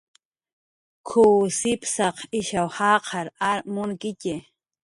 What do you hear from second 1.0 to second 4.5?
"K""uw sipsaq ishaw jaqar ar munkitxi"